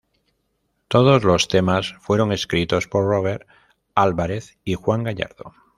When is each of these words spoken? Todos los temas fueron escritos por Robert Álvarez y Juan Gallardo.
Todos 0.87 1.23
los 1.23 1.47
temas 1.47 1.93
fueron 1.99 2.31
escritos 2.31 2.87
por 2.87 3.05
Robert 3.05 3.47
Álvarez 3.93 4.57
y 4.63 4.73
Juan 4.73 5.03
Gallardo. 5.03 5.53